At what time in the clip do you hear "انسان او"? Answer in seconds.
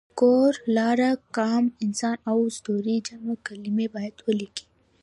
1.85-2.37